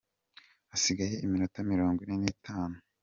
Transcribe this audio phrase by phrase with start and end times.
[0.71, 2.77] Hasigaye iminota mirongwine n'itanu.